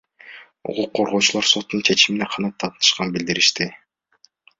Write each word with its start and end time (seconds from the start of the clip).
Укук 0.71 0.91
коргоочулар 0.99 1.47
соттун 1.49 1.83
чечимине 1.89 2.29
канааттанышканын 2.31 3.13
билдиришти. 3.19 3.69